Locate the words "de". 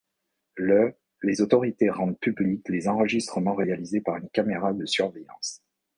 4.73-4.87